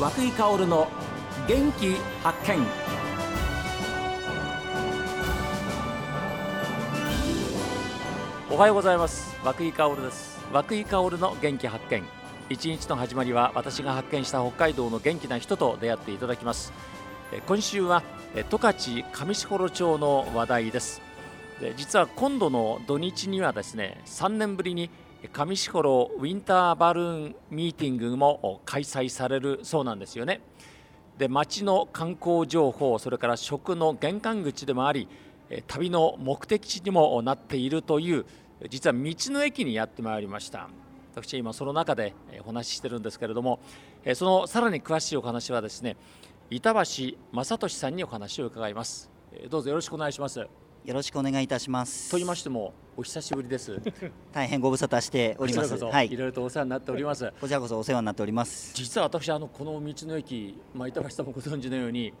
[0.00, 0.88] 和久井薫の
[1.46, 2.66] 元気発見。
[8.50, 9.36] おはようございます。
[9.44, 10.38] 和久井薫です。
[10.54, 12.02] 和久井薫の元気発見。
[12.48, 16.72] 一日の始まりは私が発見した北海道の元気な人と出会っていただきます。
[17.46, 18.02] 今週は
[18.34, 21.09] 十勝上士幌町の話題です。
[21.60, 24.90] で実は今度の土日にはですね3年ぶりに
[25.32, 30.40] 上士幌ウィンターバルーンミーティングも開催されるそうなんですよね。
[31.18, 35.06] で町の観光情報それから食の玄関口でもあり
[35.66, 38.24] 旅の目的地にもなっているという
[38.70, 40.70] 実は道の駅にやってまいりました。
[41.14, 43.60] 私は今その中でお話ししてるんですけれども
[44.14, 45.98] そのさらに詳しいお話はですね
[46.48, 49.10] 板橋正俊さんにお話を伺います。
[49.50, 50.48] どうぞよろしくお願いします。
[50.84, 52.10] よろしくお願いいたします。
[52.10, 53.80] と言いましてもお久しぶりです。
[54.32, 55.76] 大変ご無沙汰しております。
[55.76, 57.30] はい、いろいろとお世話になっております。
[57.38, 58.72] こちらこそお世話になっております。
[58.74, 62.14] 実は私あのこの道の駅、まあ、板橋さんもご存知のように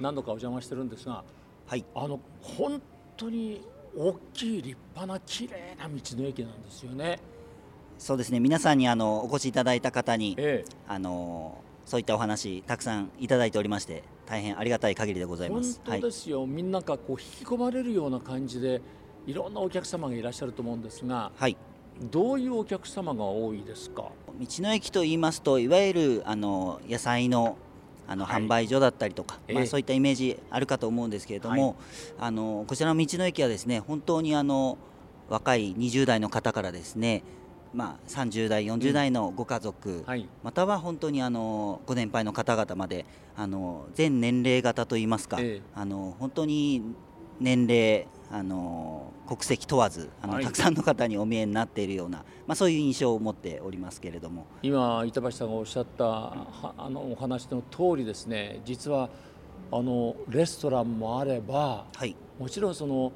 [0.00, 1.22] 何度かお邪魔してるんですが、
[1.66, 2.80] はい、あの本
[3.18, 7.18] 当に大きい立派な綺麗な道の駅なんですよね。
[7.98, 8.40] そうですね。
[8.40, 15.80] 皆さんにあのお越しいただいた方に、ええ、あのそういったお話たくさんいただいておりまして大変ありがたい限りでございます。
[15.84, 18.80] 本当ですよ、はい、みんながこう引き込まれるような感じで
[19.26, 21.56] いろんなお客様がいらっしゃると思うんですが、はい、
[22.00, 24.04] どういうお客様が多いですか？
[24.38, 27.56] 道の駅といいますといわゆるあの野菜の
[28.06, 31.76] あの販売所だったりとか、はい、まあ、そういったイメージあるかと思うんですけれども、はい、
[32.20, 34.78] あのこちらの道の駅はですね本当にあの
[35.28, 37.24] 若い20代の方からですね
[37.72, 40.04] まあ、30代、40代のご家族、うん。
[40.04, 46.82] はい、または本当にあのご年配の方々まであの全年齢型といいますか、ええ、あの本当に
[47.38, 54.46] 年齢あの国籍問わずあの、はい、たくさんの方にお見えになっているような、まあ、そういう印象を持っておりますけれども。
[54.62, 56.32] 今、板橋さんがおっしゃった
[56.76, 59.08] あのお話の通りですね実は
[59.72, 63.12] あのレストランもあれば、はい、もちろんその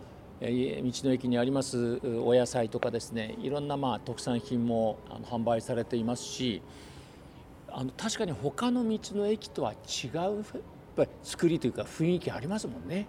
[0.50, 4.98] 道の駅にありますお野菜とかですねいろんなまあ特産品も
[5.30, 6.62] 販売されていますし
[7.70, 10.44] あの確かに他の道の駅とは違う
[11.22, 13.06] 作りというか雰囲気ありますもんね。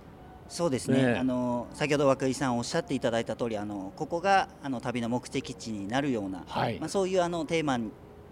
[0.47, 7.79] そうですね、ね、あの先ほど涌井さんおっしゃっていただいた通りありここがあの旅の目的地になるような、はい、まあ、そういうあのテーマ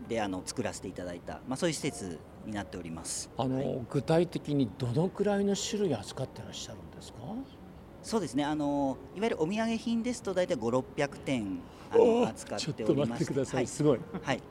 [0.07, 3.31] であの作らせていただいた、まあ、そういう施設になっております。
[3.35, 7.19] あの、はい、具体的にどのくらいの種類扱ってらっしゃるんですか？
[8.03, 8.43] そうですね。
[8.43, 11.59] あのいわゆるお土産品ですと大体5600点
[11.89, 13.55] あの扱っておりまして。
[13.55, 14.41] はい、すごい、はい、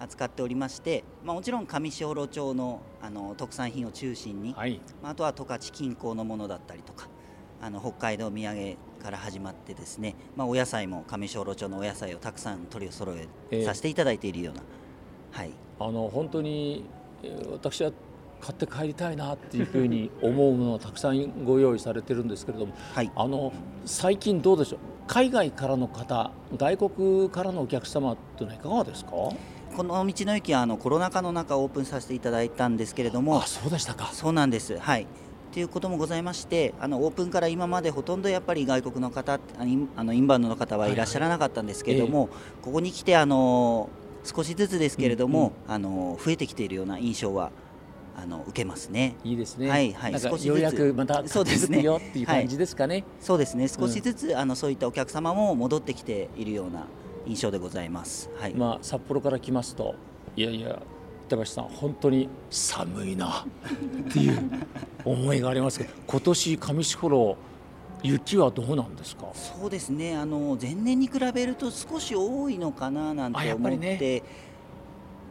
[0.00, 7.08] 扱っておりまして、まあ、もちろん上士幌町のあの特産品を中心に、はい、まあ、あとは十勝近郊のものだったりとか
[7.60, 13.12] あの北海道土産から始まってですね、まあ、お野菜も上士幌町のお野菜をたくさん取り揃
[13.50, 14.62] えさせていただいているような、
[15.34, 15.50] えー、はい、
[15.80, 16.84] あの本当に
[17.52, 17.92] 私は
[18.44, 23.54] 買って帰りたいなっていうふうに思うものをたくさんご用意されてるんですけれども、はい、あの
[23.86, 24.78] 最近どうでしょう？
[25.06, 29.12] 海外からの方外国からのお客様ってのはいかがですか？
[29.12, 34.10] この道の駅はあのコロナ禍の中オープンさせていただいたんですけれどもあそうでしたか。
[34.12, 34.78] そうなんです。
[34.78, 35.06] はい。
[35.52, 42.38] ということもございましてあのオープンから今までほとんどやっぱり外国の方あのインバウンドの方はいらっしゃらなかったんですけれども、はいはい。
[42.58, 43.88] えー、ここに来てあの
[44.24, 47.52] 少しずつですけれども、うんうん、あの増えてきているような印象は
[48.16, 49.16] あの受けますね。
[49.24, 49.68] いいですね。
[49.68, 50.20] はいはい。
[50.20, 51.82] 少しようやくまたそうですね。
[51.82, 52.94] よっていう感じですかね。
[52.94, 53.68] はい、そうですね。
[53.68, 56.86] 少しずつ、うん、あのそういったお客様も戻ってきているような
[57.26, 58.30] 印象でございます。
[58.38, 58.54] はい。
[58.54, 59.94] まあ札幌から来ますと、
[60.36, 60.80] いやいや
[61.26, 63.46] 板橋さん本当に寒いな
[64.08, 64.50] っていう
[65.04, 67.36] 思いがありますけど、 今年上士幌
[68.02, 69.26] 雪はどうなんですか？
[69.34, 70.16] そうですね。
[70.16, 74.22] あの前年に比べると少し多いのかななんて思って。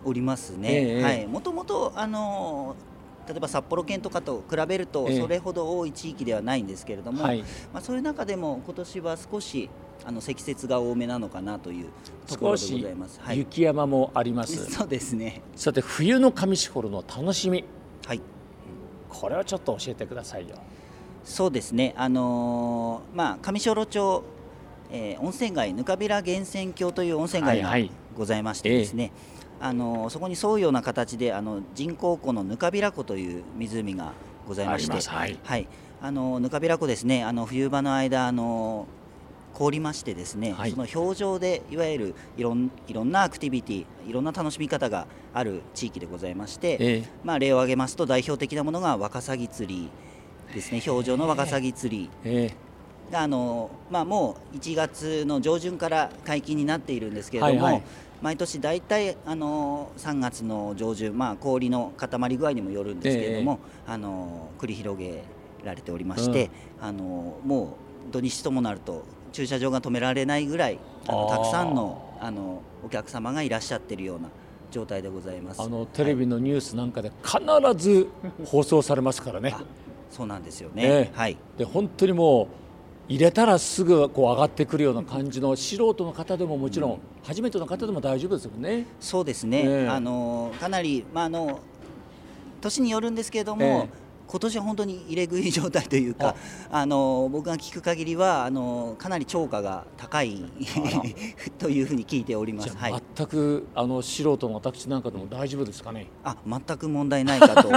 [0.06, 0.98] おりますね。
[0.98, 1.28] えー、はい。
[1.28, 2.76] もともとあの
[3.28, 7.46] 例えば札幌県とかと比べるとそれほど多い地域ではないんですけれども、えーはい、ま
[7.80, 9.70] あそういう中でも今年は少し
[10.06, 11.88] あの積雪が多めなのかなという
[12.28, 13.20] ところでございます。
[13.22, 14.72] はい、雪山もあります。
[14.72, 15.42] そうですね。
[15.56, 17.64] さて冬の上士幌の楽しみ。
[18.06, 18.22] はい。
[19.08, 20.58] これはちょっと教えてくださいよ。
[21.24, 21.94] そうですね。
[21.96, 24.24] あのー、まあ上士幌町、
[24.92, 27.74] えー、温泉街ぬかびら源泉郷という温泉街が
[28.18, 29.04] ございましてですね。
[29.04, 34.12] はいはいあのそこに沿うような形であの人工湖のぬかびら湖という湖が
[34.46, 35.68] ございまして、はい、はい、
[36.02, 38.88] あのぬかびら湖ですねあの冬場の間あの
[39.54, 49.90] 凍りましてですね、はい、その表情でいわゆるいろんいろんなアクティビティいろんな楽しみ方がある地域でございまして、えー、まあ、例を挙げますと代表的なものがワカサギ釣り
[50.54, 50.84] ですね。
[50.86, 52.54] 表情のワカサギ釣り、えー、
[53.12, 57.84] あのまあ、もう1月の上旬から解禁になっているんですけれども、はいはい。
[58.24, 65.24] 毎年大体あの3月の上旬、まあ、氷の固まり具合にもよるんですけれども、えー、あの繰り広げ
[65.66, 67.78] られておりまして、うん、あのも
[68.10, 69.04] う土日ともなると
[69.34, 74.30] 駐車場が止められないぐらいあのたくさんのあのお客様がいらっしゃっているような
[74.72, 75.62] 状態でございます。
[75.62, 77.42] あのテレビのニュースなんかで必
[77.78, 78.08] ず
[78.46, 79.50] 放送されますからね。
[79.50, 79.64] はい、
[80.10, 82.48] そうなんですよね、はい、で本当にもう
[83.10, 88.86] 入れたらすぐこう上がってくるような感じの素人の方でももちろん、初めての方でも大丈夫ですよね。
[89.00, 91.60] そうですね、あのかなり、まあ、あの
[92.62, 93.90] 年によるんですけれども、
[94.34, 96.36] 今年は本当に入れ食い状態というか
[96.72, 100.44] あの僕が聞く限りはあのかなり超過が高い
[101.60, 102.76] というふうに聞いております。
[102.76, 106.08] はい、全くあの素人の私なんかでも大丈夫ですかね？
[106.24, 107.70] あ全く問題ないかと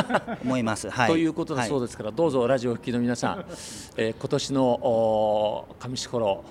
[0.42, 0.88] 思います。
[0.88, 3.44] はい、ということでそうですから、どうぞラジオを聴きの皆さん、
[3.98, 6.42] えー、今年の上志幌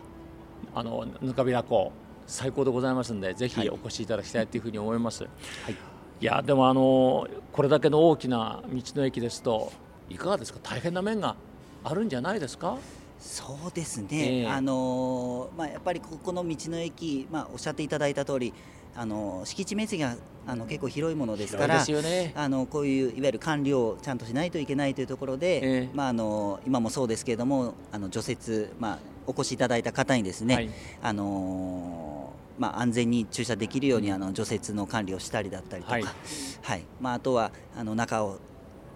[0.75, 1.91] あのぬかびら湖
[2.27, 5.23] 最高でございますのでぜひお越しいただきたいというふうに思います。
[5.23, 5.29] は
[5.71, 5.75] い、い
[6.19, 9.71] やでもあのこれだけの大きな道の駅ですと
[10.09, 10.59] いかがですか？
[10.63, 11.35] 大変な面が
[11.83, 12.77] あるんじゃないですか？
[13.19, 18.53] そうですね、えー、あのまあ、やっぱりここの道の駅、まあ、おっしゃっていただいた通り
[18.95, 20.15] あの敷地面積が
[20.45, 30.69] あの結構広いものですから、ね、あのこういういわゆる管理をちゃんとしないといけないというところで、えー、まあ、あの今もそうですけれどもあの除雪、まあ、お越しいただいた方にですね、はい、
[31.01, 38.39] あのまあ、安全に駐車できるようにあの除雪の管理をしたりだったりとか、はい、はい、まあ、あとはあの中を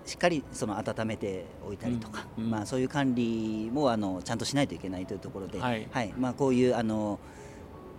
[0.09, 7.19] しっかりその温めておいたりとか、うんうん、まあ、そういう管理もあのちゃんとしないといけないというところで、はい、はい、まあ、こういうあの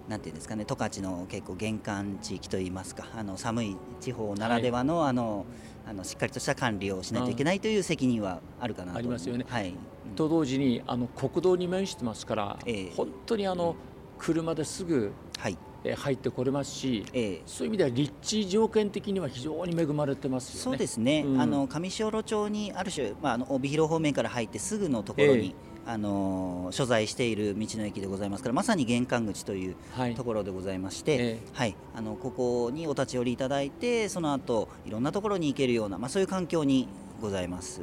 [0.09, 5.47] なんていうんですかね十勝の結構玄関地域といいますかあの寒い地方ならではのはい、あの
[5.87, 8.99] あのしっかりとした管理をしないといけないという責任はあるかなと。
[8.99, 9.47] ありますよね。
[9.49, 9.73] はい、
[10.17, 13.77] と同時にあの国道に面してますから、えー、本当にあの、
[14.19, 15.57] 車ですぐ、はい
[15.97, 25.55] 入ってこれますし、えー、そういう意味では立地条件的には非常に恵まれてます、ね、そうですね、うん、あの上士幌町にある種、まあ、あの帯広方面から入ってすぐのところに、
[25.87, 29.77] えー、あの所在している道の駅でございますからまさに玄関口という
[30.17, 36.89] ところでございまして、はい、あのここにお立ち寄りいただいてその後いろんなところに行けるような、まあ、そういう環境に
[37.21, 37.83] ございます。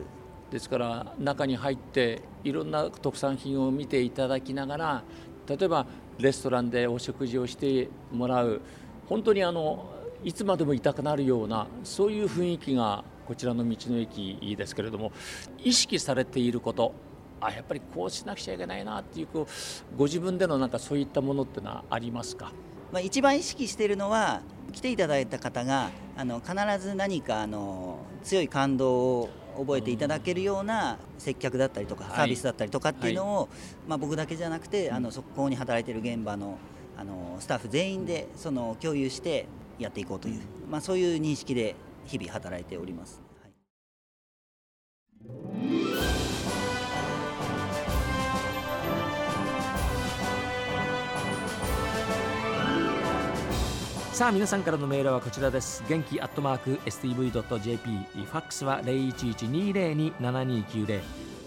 [0.51, 5.03] ですから中に入っていろんな特産品を見ていただきながら
[5.47, 5.87] 例えば
[6.19, 8.61] レストランでお食事をしてもらう。
[9.07, 9.89] 本当にあの
[10.23, 15.11] いつまでもいたくなるようなそういう雰囲気がこちらの道の駅ですけれども
[15.59, 16.93] 意識されていること
[17.39, 19.47] あやっぱりこうしなくちゃいけないなっていうこ
[19.93, 22.51] うご自分でのなんかそういったものってのはありますか、
[22.91, 24.41] まあ、一番意識しているのは
[24.73, 33.49] 来ていただいた方があの必ず何かあの強い感動を覚えていただけるような接客だったりとかサービスだったりとかっていうのを、
[33.87, 36.57] まあ、僕だけじゃなくてあのそこに働いている現場の
[36.97, 39.45] あのスタッフ全員でその共有して
[39.77, 41.75] やっていこうという、まあ、そういう認識で
[42.07, 43.26] 日々働いております。
[54.17, 55.83] さあ皆さんからのメールはこちらです。
[55.87, 61.01] 元気アットマーク STV.jp ファックスは0112027290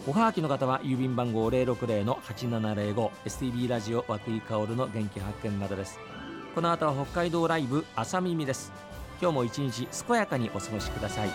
[0.06, 5.98] おはがきの方は郵便番号060-8705 STB ラジオ和久井薫の元気発見までです。
[6.54, 8.72] この後は北海道ライブ朝耳です。
[9.20, 11.30] 今日も一日健やかにお過ごしください。